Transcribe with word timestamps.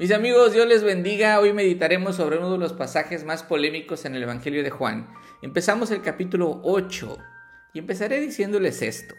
Mis 0.00 0.12
amigos, 0.12 0.54
Dios 0.54 0.66
les 0.66 0.82
bendiga. 0.82 1.38
Hoy 1.40 1.52
meditaremos 1.52 2.16
sobre 2.16 2.38
uno 2.38 2.52
de 2.52 2.56
los 2.56 2.72
pasajes 2.72 3.22
más 3.24 3.42
polémicos 3.42 4.06
en 4.06 4.14
el 4.14 4.22
Evangelio 4.22 4.62
de 4.62 4.70
Juan. 4.70 5.12
Empezamos 5.42 5.90
el 5.90 6.00
capítulo 6.00 6.58
8 6.64 7.18
y 7.74 7.80
empezaré 7.80 8.18
diciéndoles 8.18 8.80
esto. 8.80 9.14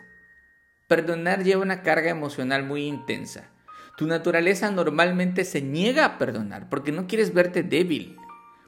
Perdonar 0.88 1.44
lleva 1.44 1.62
una 1.62 1.84
carga 1.84 2.10
emocional 2.10 2.64
muy 2.64 2.88
intensa. 2.88 3.52
Tu 3.96 4.08
naturaleza 4.08 4.72
normalmente 4.72 5.46
se 5.46 5.62
niega 5.62 6.04
a 6.04 6.18
perdonar 6.18 6.68
porque 6.68 6.92
no 6.92 7.06
quieres 7.06 7.32
verte 7.32 7.62
débil, 7.62 8.18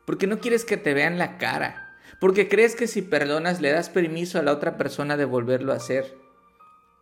porque 0.06 0.28
no 0.28 0.40
quieres 0.40 0.66
que 0.66 0.78
te 0.78 0.94
vean 0.94 1.18
la 1.18 1.40
cara, 1.40 1.98
porque 2.20 2.48
crees 2.48 2.76
que 2.76 2.86
si 2.86 3.02
perdonas 3.02 3.60
le 3.60 3.72
das 3.72 3.90
permiso 3.90 4.38
a 4.38 4.44
la 4.44 4.52
otra 4.52 4.78
persona 4.78 5.18
de 5.18 5.26
volverlo 5.26 5.74
a 5.74 5.78
hacer. 5.78 6.16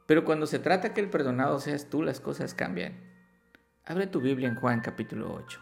Pero 0.06 0.24
cuando 0.24 0.48
se 0.48 0.60
trata 0.60 0.94
que 0.94 1.02
el 1.02 1.10
perdonado 1.10 1.60
seas 1.60 1.90
tú, 1.90 2.02
las 2.02 2.22
cosas 2.22 2.54
cambian. 2.54 3.11
Abre 3.92 4.08
tu 4.08 4.22
Biblia 4.22 4.48
en 4.48 4.56
Juan 4.56 4.80
capítulo 4.80 5.34
8. 5.34 5.60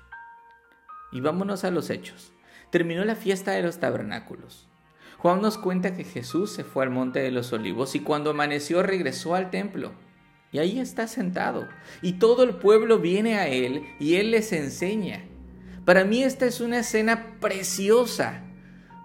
Y 1.14 1.20
vámonos 1.20 1.64
a 1.64 1.72
los 1.72 1.90
hechos. 1.90 2.32
Terminó 2.70 3.04
la 3.04 3.16
fiesta 3.16 3.54
de 3.54 3.64
los 3.64 3.80
tabernáculos. 3.80 4.68
Juan 5.18 5.42
nos 5.42 5.58
cuenta 5.58 5.96
que 5.96 6.04
Jesús 6.04 6.52
se 6.52 6.64
fue 6.64 6.84
al 6.84 6.92
monte 6.92 7.22
de 7.22 7.32
los 7.32 7.52
olivos 7.54 7.96
y 7.96 8.02
cuando 8.02 8.30
amaneció 8.30 8.84
regresó 8.84 9.34
al 9.34 9.50
templo. 9.50 9.94
Y 10.52 10.60
ahí 10.60 10.80
está 10.80 11.08
sentado. 11.08 11.68
Y 12.04 12.20
todo 12.20 12.44
el 12.44 12.54
pueblo 12.58 13.00
viene 13.00 13.40
a 13.40 13.48
él 13.48 13.84
y 14.00 14.18
él 14.18 14.30
les 14.30 14.54
enseña. 14.54 15.26
Para 15.84 16.06
mí 16.06 16.22
esta 16.22 16.46
es 16.46 16.62
una 16.62 16.82
escena 16.82 17.40
preciosa. 17.40 18.44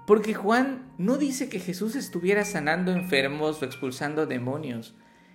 Porque 0.06 0.34
Juan 0.34 0.92
no 0.98 1.16
dice 1.16 1.48
que 1.48 1.60
Jesús 1.60 1.96
estuviera 1.96 2.44
sanando 2.44 2.92
enfermos 2.92 3.62
o 3.62 3.64
expulsando 3.64 4.26
demonios. 4.26 4.94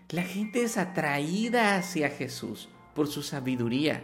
La 0.09 0.21
gente 0.21 0.61
es 0.61 0.77
atraída 0.77 1.75
hacia 1.75 2.09
Jesús 2.09 2.69
por 2.99 3.07
su 3.07 3.23
sabiduría. 3.23 4.03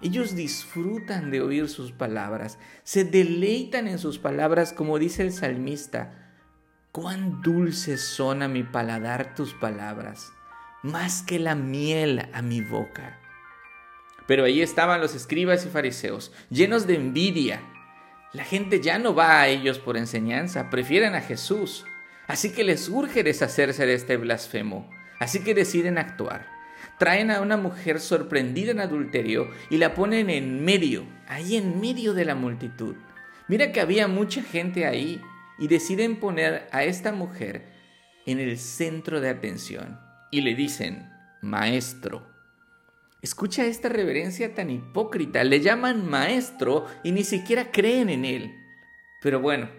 Ellos 0.00 0.34
disfrutan 0.34 1.30
de 1.30 1.42
oír 1.42 1.68
sus 1.68 1.92
palabras, 1.92 2.58
se 2.84 3.04
deleitan 3.04 3.86
en 3.86 3.98
sus 3.98 4.18
palabras, 4.18 4.72
como 4.72 4.98
dice 4.98 5.20
el 5.20 5.30
salmista. 5.30 6.32
Cuán 6.90 7.42
dulces 7.42 8.00
son 8.00 8.42
a 8.42 8.48
mi 8.48 8.62
paladar 8.62 9.34
tus 9.34 9.52
palabras, 9.52 10.32
más 10.82 11.20
que 11.20 11.38
la 11.38 11.54
miel 11.54 12.30
a 12.32 12.40
mi 12.40 12.62
boca. 12.62 13.20
Pero 14.26 14.44
ahí 14.44 14.62
estaban 14.62 15.02
los 15.02 15.14
escribas 15.14 15.66
y 15.66 15.68
fariseos, 15.68 16.32
llenos 16.48 16.86
de 16.86 16.94
envidia. 16.94 17.60
La 18.32 18.44
gente 18.44 18.80
ya 18.80 18.98
no 18.98 19.14
va 19.14 19.38
a 19.38 19.48
ellos 19.48 19.78
por 19.78 19.98
enseñanza, 19.98 20.70
prefieren 20.70 21.14
a 21.14 21.20
Jesús. 21.20 21.84
Así 22.26 22.52
que 22.52 22.64
les 22.64 22.88
urge 22.88 23.22
deshacerse 23.22 23.84
de 23.84 23.92
este 23.92 24.16
blasfemo. 24.16 24.88
Así 25.18 25.40
que 25.40 25.52
deciden 25.52 25.98
actuar 25.98 26.59
traen 27.00 27.30
a 27.30 27.40
una 27.40 27.56
mujer 27.56 27.98
sorprendida 27.98 28.72
en 28.72 28.80
adulterio 28.80 29.48
y 29.70 29.78
la 29.78 29.94
ponen 29.94 30.28
en 30.28 30.62
medio, 30.62 31.06
ahí 31.26 31.56
en 31.56 31.80
medio 31.80 32.12
de 32.12 32.26
la 32.26 32.34
multitud. 32.34 32.94
Mira 33.48 33.72
que 33.72 33.80
había 33.80 34.06
mucha 34.06 34.42
gente 34.42 34.84
ahí 34.84 35.18
y 35.58 35.68
deciden 35.68 36.20
poner 36.20 36.68
a 36.72 36.84
esta 36.84 37.10
mujer 37.12 37.64
en 38.26 38.38
el 38.38 38.58
centro 38.58 39.22
de 39.22 39.30
atención 39.30 39.98
y 40.30 40.42
le 40.42 40.54
dicen, 40.54 41.10
maestro. 41.40 42.26
Escucha 43.22 43.64
esta 43.64 43.88
reverencia 43.88 44.54
tan 44.54 44.68
hipócrita, 44.68 45.42
le 45.42 45.60
llaman 45.60 46.06
maestro 46.06 46.84
y 47.02 47.12
ni 47.12 47.24
siquiera 47.24 47.70
creen 47.70 48.10
en 48.10 48.26
él. 48.26 48.54
Pero 49.22 49.40
bueno, 49.40 49.70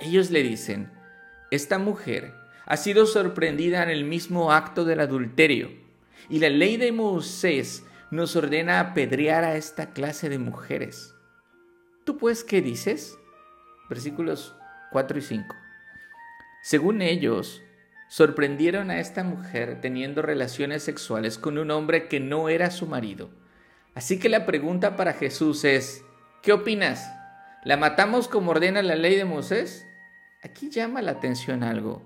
ellos 0.00 0.30
le 0.30 0.42
dicen, 0.42 0.92
esta 1.50 1.78
mujer 1.78 2.34
ha 2.66 2.76
sido 2.76 3.06
sorprendida 3.06 3.82
en 3.82 3.88
el 3.88 4.04
mismo 4.04 4.52
acto 4.52 4.84
del 4.84 5.00
adulterio 5.00 5.81
y 6.28 6.38
la 6.38 6.48
ley 6.48 6.76
de 6.76 6.92
Moisés 6.92 7.84
nos 8.10 8.36
ordena 8.36 8.80
apedrear 8.80 9.44
a 9.44 9.56
esta 9.56 9.92
clase 9.92 10.28
de 10.28 10.38
mujeres. 10.38 11.14
¿Tú 12.04 12.18
pues 12.18 12.44
qué 12.44 12.60
dices? 12.60 13.18
Versículos 13.88 14.54
4 14.90 15.18
y 15.18 15.22
5. 15.22 15.54
Según 16.62 17.02
ellos, 17.02 17.62
sorprendieron 18.08 18.90
a 18.90 19.00
esta 19.00 19.24
mujer 19.24 19.80
teniendo 19.80 20.20
relaciones 20.20 20.82
sexuales 20.82 21.38
con 21.38 21.58
un 21.58 21.70
hombre 21.70 22.08
que 22.08 22.20
no 22.20 22.48
era 22.48 22.70
su 22.70 22.86
marido. 22.86 23.30
Así 23.94 24.18
que 24.18 24.28
la 24.28 24.46
pregunta 24.46 24.96
para 24.96 25.14
Jesús 25.14 25.64
es, 25.64 26.04
¿qué 26.42 26.52
opinas? 26.52 27.10
¿La 27.64 27.76
matamos 27.76 28.28
como 28.28 28.50
ordena 28.50 28.82
la 28.82 28.96
ley 28.96 29.16
de 29.16 29.24
Moisés? 29.24 29.86
Aquí 30.42 30.70
llama 30.70 31.02
la 31.02 31.12
atención 31.12 31.62
algo. 31.62 32.02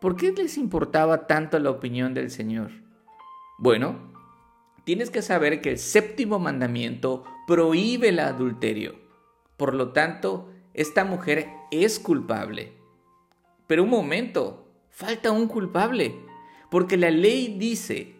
¿Por 0.00 0.16
qué 0.16 0.32
les 0.32 0.56
importaba 0.56 1.26
tanto 1.26 1.58
la 1.58 1.70
opinión 1.70 2.14
del 2.14 2.30
Señor? 2.30 2.70
Bueno, 3.58 3.96
tienes 4.84 5.10
que 5.10 5.22
saber 5.22 5.60
que 5.62 5.70
el 5.70 5.78
séptimo 5.78 6.38
mandamiento 6.38 7.24
prohíbe 7.46 8.10
el 8.10 8.18
adulterio. 8.18 8.96
Por 9.56 9.74
lo 9.74 9.92
tanto, 9.92 10.50
esta 10.74 11.04
mujer 11.04 11.48
es 11.70 11.98
culpable. 11.98 12.74
Pero 13.66 13.84
un 13.84 13.90
momento, 13.90 14.68
falta 14.90 15.30
un 15.30 15.48
culpable, 15.48 16.14
porque 16.70 16.98
la 16.98 17.10
ley 17.10 17.56
dice, 17.58 18.16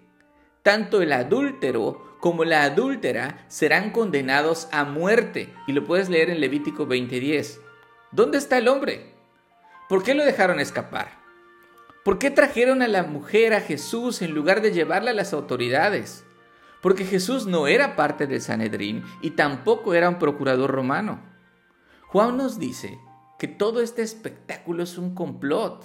tanto 0.63 1.03
el 1.03 1.13
adúltero 1.13 2.17
como 2.21 2.45
la 2.45 2.63
adúltera 2.63 3.45
serán 3.49 3.91
condenados 3.91 4.69
a 4.73 4.85
muerte. 4.85 5.53
Y 5.67 5.73
lo 5.73 5.85
puedes 5.85 6.09
leer 6.09 6.31
en 6.31 6.41
Levítico 6.41 6.87
20:10. 6.87 7.61
¿Dónde 8.11 8.39
está 8.39 8.57
el 8.57 8.69
hombre? 8.69 9.13
¿Por 9.89 10.03
qué 10.03 10.15
lo 10.15 10.25
dejaron 10.25 10.59
escapar? 10.59 11.26
¿Por 12.07 12.21
qué 12.21 12.31
trajeron 12.31 12.83
a 12.83 12.87
la 12.87 13.03
mujer 13.03 13.53
a 13.53 13.61
Jesús 13.61 14.23
en 14.23 14.33
lugar 14.33 14.63
de 14.63 14.71
llevarla 14.71 15.11
a 15.11 15.15
las 15.15 15.33
autoridades? 15.33 16.25
Porque 16.81 17.05
Jesús 17.05 17.47
no 17.47 17.67
era 17.67 17.97
parte 17.97 18.29
del 18.29 18.41
Sanedrín 18.41 19.03
y 19.23 19.31
tampoco 19.31 19.93
era 19.93 20.09
un 20.09 20.21
procurador 20.21 20.71
romano. 20.71 21.21
Juan 22.07 22.37
nos 22.37 22.61
dice 22.61 23.01
que 23.41 23.49
todo 23.49 23.83
este 23.83 24.03
espectáculo 24.03 24.85
es 24.85 24.99
un 24.99 25.17
complot. 25.17 25.85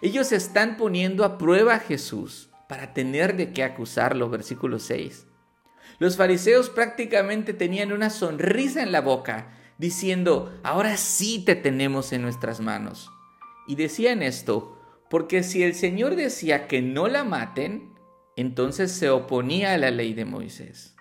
Ellos 0.00 0.32
están 0.32 0.78
poniendo 0.78 1.22
a 1.22 1.36
prueba 1.36 1.74
a 1.74 1.80
Jesús 1.80 2.48
para 2.66 2.94
tener 2.94 3.36
de 3.36 3.52
qué 3.52 3.62
acusarlo, 3.62 4.30
versículo 4.30 4.78
6. 4.78 5.26
Los 5.98 6.16
fariseos 6.16 6.70
prácticamente 6.70 7.52
tenían 7.52 7.92
una 7.92 8.08
sonrisa 8.08 8.82
en 8.82 8.90
la 8.90 9.02
boca, 9.02 9.54
diciendo, 9.76 10.58
ahora 10.62 10.96
sí 10.96 11.44
te 11.44 11.56
tenemos 11.56 12.14
en 12.14 12.22
nuestras 12.22 12.62
manos. 12.62 13.10
Y 13.68 13.74
decían 13.74 14.22
esto 14.22 14.72
porque 15.08 15.42
si 15.42 15.62
el 15.62 15.74
Señor 15.74 16.16
decía 16.16 16.66
que 16.66 16.82
no 16.82 17.08
la 17.08 17.24
maten, 17.24 17.94
entonces 18.36 18.92
se 18.92 19.08
oponía 19.10 19.74
a 19.74 19.78
la 19.78 19.90
ley 19.90 20.14
de 20.14 20.24
Moisés. 20.24 20.96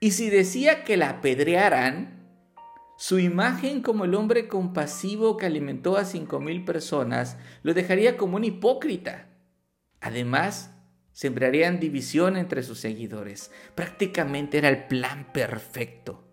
Y 0.00 0.12
si 0.12 0.30
decía 0.30 0.84
que 0.84 0.96
la 0.96 1.10
apedrearan, 1.10 2.16
su 2.98 3.18
imagen 3.18 3.82
como 3.82 4.04
el 4.04 4.14
hombre 4.14 4.48
compasivo 4.48 5.36
que 5.36 5.46
alimentó 5.46 5.96
a 5.96 6.04
cinco 6.04 6.40
mil 6.40 6.64
personas 6.64 7.36
lo 7.62 7.74
dejaría 7.74 8.16
como 8.16 8.36
un 8.36 8.44
hipócrita. 8.44 9.28
Además, 10.00 10.74
sembrarían 11.12 11.78
división 11.78 12.36
entre 12.36 12.62
sus 12.62 12.78
seguidores. 12.78 13.50
Prácticamente 13.74 14.58
era 14.58 14.68
el 14.68 14.86
plan 14.86 15.30
perfecto. 15.32 16.24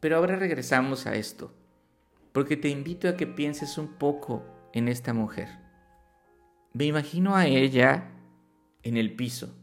Pero 0.00 0.16
ahora 0.16 0.36
regresamos 0.36 1.06
a 1.06 1.16
esto, 1.16 1.52
porque 2.32 2.56
te 2.56 2.68
invito 2.68 3.08
a 3.08 3.16
que 3.16 3.26
pienses 3.26 3.78
un 3.78 3.98
poco 3.98 4.57
en 4.72 4.88
esta 4.88 5.12
mujer. 5.12 5.48
Me 6.72 6.84
imagino 6.84 7.36
a 7.36 7.46
ella 7.46 8.10
en 8.82 8.96
el 8.96 9.16
piso, 9.16 9.54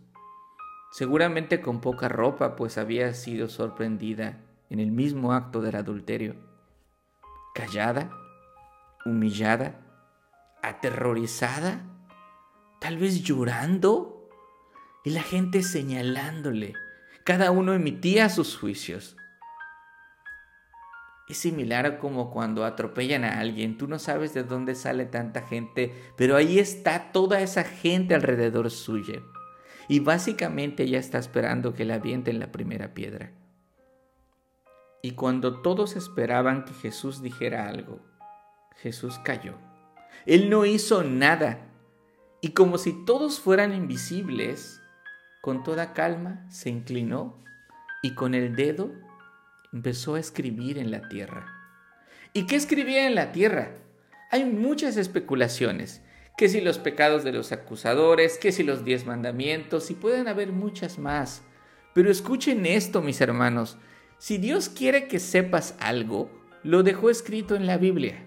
seguramente 0.91 1.61
con 1.61 1.81
poca 1.81 2.07
ropa, 2.07 2.55
pues 2.55 2.77
había 2.77 3.13
sido 3.13 3.47
sorprendida 3.47 4.41
en 4.69 4.79
el 4.79 4.91
mismo 4.91 5.33
acto 5.33 5.61
del 5.61 5.75
adulterio. 5.75 6.35
Callada, 7.53 8.09
humillada, 9.05 9.79
aterrorizada, 10.61 11.83
tal 12.81 12.97
vez 12.97 13.23
llorando, 13.23 14.29
y 15.03 15.11
la 15.11 15.21
gente 15.21 15.61
señalándole. 15.61 16.73
Cada 17.23 17.51
uno 17.51 17.73
emitía 17.73 18.27
sus 18.29 18.57
juicios. 18.57 19.15
Es 21.27 21.37
similar 21.37 21.85
a 21.85 21.97
como 21.97 22.29
cuando 22.29 22.65
atropellan 22.65 23.23
a 23.23 23.39
alguien, 23.39 23.77
tú 23.77 23.87
no 23.87 23.97
sabes 23.97 24.33
de 24.33 24.43
dónde 24.43 24.75
sale 24.75 25.05
tanta 25.05 25.41
gente, 25.41 25.91
pero 26.15 26.35
ahí 26.35 26.59
está 26.59 27.11
toda 27.11 27.41
esa 27.41 27.63
gente 27.63 28.13
alrededor 28.13 28.69
suya. 28.69 29.21
Y 29.87 29.99
básicamente 29.99 30.83
ella 30.83 30.99
está 30.99 31.17
esperando 31.17 31.73
que 31.73 31.85
le 31.85 31.93
avienten 31.93 32.39
la 32.39 32.51
primera 32.51 32.93
piedra. 32.93 33.31
Y 35.01 35.11
cuando 35.11 35.61
todos 35.61 35.95
esperaban 35.95 36.65
que 36.65 36.73
Jesús 36.73 37.21
dijera 37.21 37.67
algo, 37.67 37.99
Jesús 38.77 39.19
cayó. 39.19 39.55
Él 40.25 40.49
no 40.49 40.65
hizo 40.65 41.03
nada. 41.03 41.67
Y 42.41 42.49
como 42.49 42.77
si 42.77 43.05
todos 43.05 43.39
fueran 43.39 43.73
invisibles, 43.73 44.81
con 45.41 45.63
toda 45.63 45.93
calma 45.93 46.45
se 46.49 46.69
inclinó 46.69 47.43
y 48.01 48.15
con 48.15 48.33
el 48.33 48.55
dedo 48.55 48.91
empezó 49.75 50.15
a 50.15 50.21
escribir 50.21 50.77
en 50.77 50.89
la 50.89 51.09
tierra. 51.09 51.45
¿Y 52.31 52.45
qué 52.47 52.55
escribía 52.55 53.07
en 53.07 53.13
la 53.13 53.33
tierra? 53.33 53.71
Hay 54.31 54.45
muchas 54.45 54.95
especulaciones, 54.95 56.01
que 56.37 56.47
si 56.47 56.61
los 56.61 56.77
pecados 56.77 57.25
de 57.25 57.33
los 57.33 57.51
acusadores, 57.51 58.37
que 58.37 58.53
si 58.53 58.63
los 58.63 58.85
diez 58.85 59.05
mandamientos, 59.05 59.91
y 59.91 59.95
pueden 59.95 60.29
haber 60.29 60.53
muchas 60.53 60.97
más. 60.97 61.41
Pero 61.93 62.09
escuchen 62.09 62.65
esto, 62.65 63.01
mis 63.01 63.19
hermanos. 63.19 63.77
Si 64.17 64.37
Dios 64.37 64.69
quiere 64.69 65.09
que 65.09 65.19
sepas 65.19 65.75
algo, 65.81 66.31
lo 66.63 66.81
dejó 66.81 67.09
escrito 67.09 67.53
en 67.55 67.67
la 67.67 67.77
Biblia. 67.77 68.23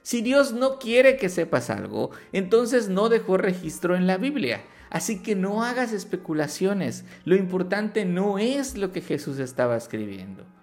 Si 0.00 0.22
Dios 0.22 0.54
no 0.54 0.78
quiere 0.78 1.18
que 1.18 1.28
sepas 1.28 1.68
algo, 1.68 2.10
entonces 2.32 2.88
no 2.88 3.10
dejó 3.10 3.36
registro 3.36 3.96
en 3.96 4.06
la 4.06 4.16
Biblia. 4.16 4.64
Así 4.88 5.22
que 5.22 5.34
no 5.34 5.62
hagas 5.62 5.92
especulaciones. 5.92 7.04
Lo 7.26 7.36
importante 7.36 8.06
no 8.06 8.38
es 8.38 8.78
lo 8.78 8.92
que 8.92 9.02
Jesús 9.02 9.40
estaba 9.40 9.76
escribiendo. 9.76 10.55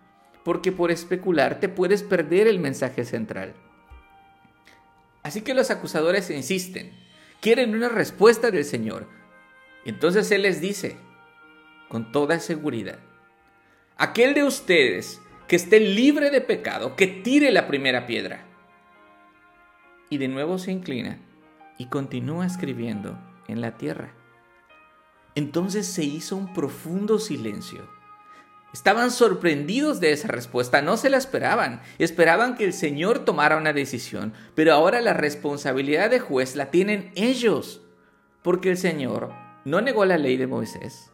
Porque 0.44 0.72
por 0.72 0.92
especular 0.92 1.60
te 1.60 1.70
puedes 1.70 2.04
perder 2.04 2.48
el 2.48 2.60
mensaje 2.60 3.06
central. 3.06 3.54
Así 5.24 5.42
que 5.42 5.54
los 5.54 5.72
acusadores 5.72 6.30
insisten. 6.30 6.92
Quieren 7.40 7.76
una 7.76 7.90
respuesta 7.90 8.52
del 8.52 8.66
Señor. 8.66 9.08
Entonces 9.86 10.30
Él 10.32 10.44
les 10.44 10.62
dice, 10.62 10.98
con 11.90 12.12
toda 12.12 12.40
seguridad, 12.40 13.00
aquel 13.98 14.34
de 14.34 14.44
ustedes 14.44 15.22
que 15.48 15.56
esté 15.56 15.80
libre 15.80 16.30
de 16.30 16.42
pecado, 16.42 16.96
que 16.96 17.08
tire 17.08 17.52
la 17.52 17.68
primera 17.68 18.06
piedra. 18.06 18.46
Y 20.10 20.18
de 20.18 20.28
nuevo 20.28 20.58
se 20.58 20.72
inclina 20.72 21.20
y 21.78 21.88
continúa 21.88 22.46
escribiendo 22.46 23.18
en 23.48 23.62
la 23.62 23.78
tierra. 23.78 24.14
Entonces 25.36 25.88
se 25.88 26.04
hizo 26.04 26.36
un 26.36 26.54
profundo 26.54 27.20
silencio. 27.20 27.88
Estaban 28.74 29.12
sorprendidos 29.12 30.00
de 30.00 30.12
esa 30.14 30.28
respuesta, 30.28 30.82
no 30.82 30.98
se 30.98 31.12
la 31.12 31.18
esperaban, 31.18 31.82
esperaban 32.00 32.56
que 32.56 32.66
el 32.66 32.74
Señor 32.74 33.20
tomara 33.20 33.56
una 33.56 33.72
decisión, 33.72 34.34
pero 34.56 34.74
ahora 34.74 35.00
la 35.00 35.14
responsabilidad 35.14 36.10
de 36.10 36.20
juez 36.20 36.56
la 36.56 36.72
tienen 36.72 37.12
ellos, 37.14 37.82
porque 38.42 38.72
el 38.72 38.78
Señor 38.78 39.32
no 39.64 39.80
negó 39.82 40.06
la 40.06 40.18
ley 40.18 40.38
de 40.38 40.48
Moisés, 40.48 41.12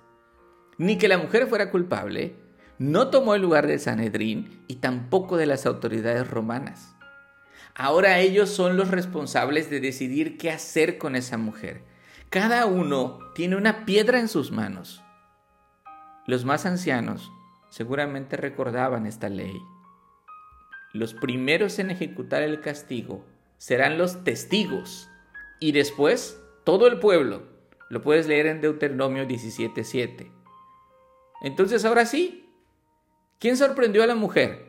ni 0.77 0.97
que 0.97 1.09
la 1.09 1.17
mujer 1.17 1.47
fuera 1.47 1.69
culpable, 1.69 2.37
no 2.77 3.09
tomó 3.09 3.35
el 3.35 3.41
lugar 3.41 3.67
del 3.67 3.81
Sanedrín 3.81 4.63
y 4.69 4.75
tampoco 4.75 5.35
de 5.35 5.45
las 5.45 5.65
autoridades 5.65 6.29
romanas. 6.29 6.95
Ahora 7.75 8.19
ellos 8.19 8.49
son 8.49 8.77
los 8.77 8.87
responsables 8.87 9.69
de 9.69 9.81
decidir 9.81 10.37
qué 10.37 10.49
hacer 10.49 10.97
con 10.97 11.17
esa 11.17 11.37
mujer. 11.37 11.83
Cada 12.29 12.65
uno 12.65 13.19
tiene 13.35 13.57
una 13.57 13.83
piedra 13.83 14.17
en 14.21 14.29
sus 14.29 14.49
manos. 14.51 15.03
Los 16.25 16.45
más 16.45 16.65
ancianos 16.65 17.29
seguramente 17.69 18.37
recordaban 18.37 19.05
esta 19.05 19.29
ley. 19.29 19.57
Los 20.93 21.13
primeros 21.13 21.79
en 21.79 21.91
ejecutar 21.91 22.41
el 22.41 22.61
castigo 22.61 23.25
serán 23.57 23.97
los 23.97 24.23
testigos 24.23 25.09
y 25.59 25.71
después 25.71 26.41
todo 26.63 26.87
el 26.87 26.99
pueblo. 26.99 27.43
Lo 27.89 28.01
puedes 28.01 28.27
leer 28.27 28.47
en 28.47 28.61
Deuteronomio 28.61 29.25
17:7. 29.25 30.31
Entonces 31.41 31.85
ahora 31.85 32.05
sí, 32.05 32.49
¿quién 33.39 33.57
sorprendió 33.57 34.03
a 34.03 34.07
la 34.07 34.15
mujer? 34.15 34.67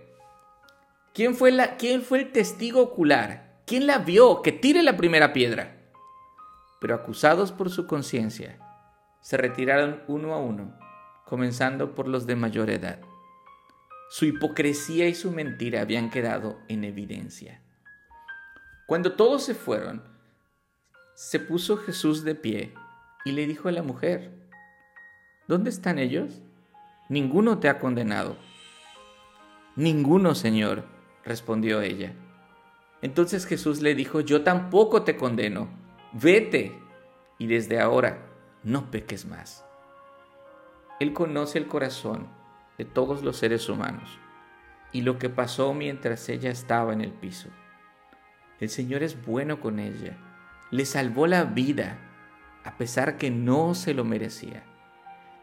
¿Quién 1.13 1.35
fue, 1.35 1.51
la, 1.51 1.77
¿Quién 1.77 2.03
fue 2.03 2.21
el 2.21 2.33
testigo 2.33 2.83
ocular? 2.83 3.61
¿Quién 3.67 3.87
la 3.87 3.99
vio? 3.99 4.43
Que 4.43 4.53
tire 4.53 4.83
la 4.83 4.97
primera 4.97 5.33
piedra 5.33 5.81
pero 6.81 6.95
acusados 6.95 7.53
por 7.53 7.71
su 7.71 7.87
conciencia, 7.87 8.59
se 9.21 9.37
retiraron 9.37 10.03
uno 10.09 10.35
a 10.35 10.39
uno, 10.39 10.77
comenzando 11.31 11.95
por 11.95 12.09
los 12.09 12.27
de 12.27 12.37
mayor 12.37 12.69
edad. 12.69 13.01
Su 14.11 14.27
hipocresía 14.27 15.09
y 15.09 15.15
su 15.15 15.31
mentira 15.31 15.81
habían 15.81 16.11
quedado 16.11 16.59
en 16.69 16.85
evidencia. 16.85 17.63
Cuando 18.87 19.15
todos 19.15 19.45
se 19.45 19.55
fueron, 19.55 20.03
se 21.15 21.41
puso 21.41 21.79
Jesús 21.79 22.25
de 22.25 22.35
pie 22.35 22.75
y 23.25 23.33
le 23.33 23.47
dijo 23.47 23.69
a 23.69 23.73
la 23.73 23.83
mujer, 23.83 24.33
¿Dónde 25.49 25.71
están 25.71 25.99
ellos? 25.99 26.43
Ninguno 27.09 27.59
te 27.59 27.69
ha 27.69 27.79
condenado. 27.79 28.37
Ninguno, 29.77 30.35
Señor, 30.35 30.85
respondió 31.25 31.81
ella. 31.81 32.13
Entonces 33.01 33.47
Jesús 33.47 33.81
le 33.81 33.95
dijo, 33.95 34.21
yo 34.21 34.43
tampoco 34.43 35.03
te 35.03 35.17
condeno 35.17 35.81
vete 36.13 36.79
y 37.39 37.47
desde 37.47 37.81
ahora 37.81 38.27
no 38.63 38.91
peques 38.91 39.27
más. 39.27 39.65
Él 41.01 41.15
conoce 41.15 41.59
el 41.59 41.67
corazón 41.67 42.29
de 42.77 42.85
todos 42.85 43.23
los 43.23 43.39
seres 43.39 43.69
humanos 43.71 44.19
y 44.93 45.01
lo 45.01 45.19
que 45.19 45.31
pasó 45.31 45.73
mientras 45.73 46.29
ella 46.29 46.51
estaba 46.51 46.93
en 46.93 47.01
el 47.01 47.11
piso. 47.11 47.49
El 48.61 48.69
Señor 48.69 49.03
es 49.03 49.25
bueno 49.25 49.61
con 49.61 49.79
ella, 49.79 50.19
le 50.71 50.85
salvó 50.85 51.27
la 51.27 51.45
vida 51.45 51.99
a 52.65 52.77
pesar 52.77 53.17
que 53.17 53.31
no 53.31 53.75
se 53.75 53.95
lo 53.95 54.05
merecía 54.05 54.63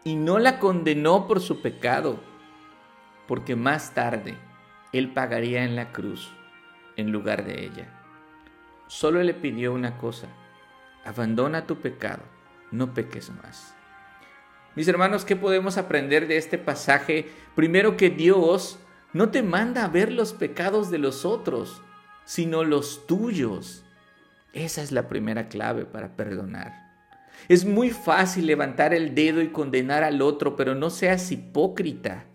y 0.03 0.15
no 0.15 0.37
la 0.37 0.59
condenó 0.59 1.27
por 1.27 1.41
su 1.41 1.61
pecado, 1.61 2.19
porque 3.27 3.55
más 3.55 3.95
tarde 3.95 4.37
Él 4.93 5.11
pagaría 5.11 5.63
en 5.63 5.75
la 5.75 5.91
cruz 5.91 6.31
en 6.97 7.11
lugar 7.11 7.45
de 7.45 7.65
ella. 7.65 7.87
Solo 8.85 9.23
le 9.23 9.33
pidió 9.33 9.73
una 9.73 9.97
cosa, 9.97 10.27
abandona 11.03 11.65
tu 11.65 11.77
pecado, 11.77 12.21
no 12.71 12.93
peques 12.93 13.31
más. 13.31 13.76
Mis 14.77 14.87
hermanos, 14.87 15.25
¿qué 15.25 15.35
podemos 15.35 15.75
aprender 15.79 16.27
de 16.27 16.37
este 16.37 16.59
pasaje? 16.59 17.31
Primero 17.55 17.97
que 17.97 18.11
Dios 18.11 18.77
no 19.11 19.29
te 19.29 19.41
manda 19.41 19.83
a 19.83 19.87
ver 19.87 20.11
los 20.11 20.33
pecados 20.33 20.91
de 20.91 20.99
los 20.99 21.25
otros, 21.25 21.81
sino 22.25 22.63
los 22.63 23.07
tuyos. 23.07 23.83
Esa 24.53 24.83
es 24.83 24.91
la 24.91 25.07
primera 25.07 25.47
clave 25.49 25.85
para 25.85 26.15
perdonar. 26.15 26.73
Es 27.49 27.65
muy 27.65 27.89
fácil 27.89 28.45
levantar 28.45 28.93
el 28.93 29.15
dedo 29.15 29.41
y 29.41 29.47
condenar 29.47 30.03
al 30.03 30.21
otro, 30.21 30.55
pero 30.55 30.75
no 30.75 30.91
seas 30.91 31.31
hipócrita. 31.31 32.25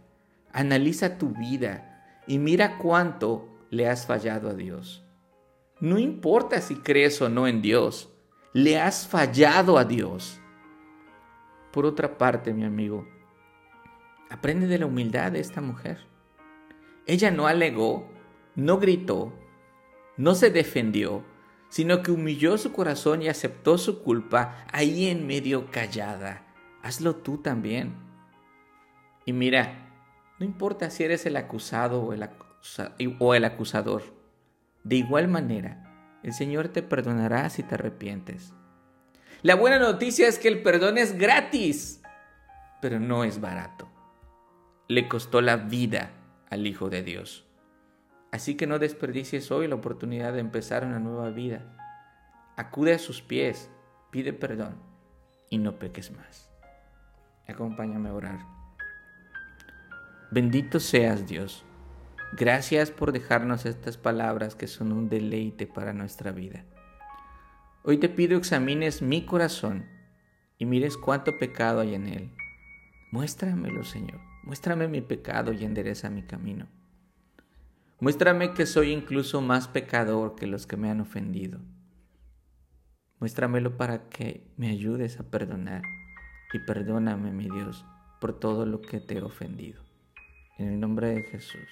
Analiza 0.53 1.19
tu 1.19 1.29
vida 1.29 2.05
y 2.27 2.41
mira 2.41 2.77
cuánto 2.79 3.57
le 3.71 3.87
has 3.87 4.05
fallado 4.05 4.51
a 4.51 4.55
Dios. 4.55 5.05
No 5.79 5.97
importa 5.97 6.61
si 6.61 6.75
crees 6.75 7.23
o 7.23 7.29
no 7.29 7.47
en 7.47 7.63
Dios, 7.63 8.13
le 8.53 8.81
has 8.81 9.07
fallado 9.07 9.79
a 9.79 9.85
Dios. 9.85 10.42
Por 11.73 11.87
otra 11.87 12.19
parte, 12.19 12.53
mi 12.53 12.65
amigo, 12.65 13.09
aprende 14.31 14.67
de 14.67 14.79
la 14.79 14.87
humildad 14.87 15.33
de 15.33 15.41
esta 15.41 15.61
mujer. 15.61 16.07
Ella 17.07 17.31
no 17.31 17.47
alegó, 17.47 18.11
no 18.55 18.79
gritó, 18.79 19.33
no 20.17 20.35
se 20.35 20.51
defendió, 20.51 21.25
sino 21.69 22.03
que 22.03 22.11
humilló 22.11 22.59
su 22.59 22.73
corazón 22.73 23.23
y 23.23 23.29
aceptó 23.29 23.79
su 23.79 24.03
culpa 24.03 24.67
ahí 24.71 25.07
en 25.07 25.27
medio 25.27 25.71
callada. 25.71 26.47
Hazlo 26.83 27.17
tú 27.17 27.39
también. 27.39 27.95
Y 29.25 29.33
mira, 29.33 29.89
no 30.39 30.45
importa 30.45 30.91
si 30.91 31.05
eres 31.05 31.25
el 31.25 31.37
acusado 31.37 32.03
o 32.03 32.13
el, 32.13 32.29
el 32.99 33.45
acusador, 33.45 34.03
de 34.85 34.97
igual 34.97 35.29
manera, 35.29 36.19
el 36.23 36.33
Señor 36.33 36.69
te 36.69 36.83
perdonará 36.83 37.49
si 37.49 37.63
te 37.63 37.77
arrepientes. 37.77 38.53
La 39.43 39.55
buena 39.57 39.79
noticia 39.79 40.29
es 40.29 40.39
que 40.39 40.49
el 40.49 40.63
perdón 40.63 40.99
es 40.99 41.19
gratis, 41.19 42.01
pero 42.81 43.01
no 43.01 43.25
es 43.25 43.41
barato. 43.41 43.89
Le 44.89 45.09
costó 45.09 45.41
la 45.41 45.57
vida 45.57 46.11
al 46.51 46.67
Hijo 46.67 46.89
de 46.91 47.03
Dios. 47.03 47.47
Así 48.31 48.57
que 48.57 48.67
no 48.67 48.79
desperdicies 48.79 49.51
hoy 49.51 49.69
la 49.69 49.75
oportunidad 49.75 50.33
de 50.33 50.41
empezar 50.41 50.85
una 50.85 50.99
nueva 50.99 51.31
vida. 51.31 51.77
Acude 52.57 52.95
a 52.95 52.99
sus 52.99 53.21
pies, 53.21 53.71
pide 54.11 54.33
perdón 54.33 54.77
y 55.51 55.59
no 55.59 55.79
peques 55.79 56.11
más. 56.13 56.49
Acompáñame 57.47 58.09
a 58.09 58.15
orar. 58.15 58.41
Bendito 60.31 60.81
seas 60.81 61.27
Dios 61.27 61.65
Gracias 62.35 62.91
por 62.91 63.13
dejarnos 63.13 63.67
estas 63.67 63.99
palabras 63.99 64.55
que 64.55 64.67
son 64.67 64.91
un 64.93 65.11
deleite 65.11 65.67
para 65.67 65.93
nuestra 65.93 66.33
vida. 66.33 66.65
Hoy 67.85 67.99
te 67.99 68.09
pido 68.09 68.39
examines 68.39 69.03
mi 69.03 69.27
corazón 69.27 69.87
y 70.57 70.67
mires 70.67 70.97
cuánto 70.97 71.37
pecado 71.37 71.81
hay 71.81 71.97
en 71.97 72.07
él. 72.07 72.31
Muéstramelo, 73.11 73.83
Señor. 73.83 74.21
Muéstrame 74.45 74.87
mi 74.87 75.01
pecado 75.01 75.53
y 75.53 75.65
endereza 75.65 76.09
mi 76.09 76.23
camino. 76.23 76.69
Muéstrame 77.99 78.55
que 78.55 78.67
soy 78.67 78.93
incluso 78.93 79.41
más 79.41 79.67
pecador 79.67 80.37
que 80.37 80.47
los 80.47 80.67
que 80.67 80.77
me 80.77 80.91
han 80.91 81.01
ofendido. 81.01 81.59
Muéstramelo 83.19 83.77
para 83.77 84.09
que 84.09 84.47
me 84.57 84.69
ayudes 84.69 85.19
a 85.19 85.29
perdonar. 85.29 85.83
Y 86.53 86.61
perdóname, 86.61 87.33
mi 87.33 87.49
Dios, 87.49 87.85
por 88.21 88.39
todo 88.39 88.65
lo 88.65 88.81
que 88.81 89.01
te 89.01 89.19
he 89.19 89.23
ofendido. 89.23 89.83
En 90.59 90.69
el 90.69 90.79
nombre 90.79 91.09
de 91.09 91.23
Jesús. 91.23 91.69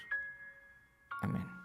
Amén. 1.23 1.60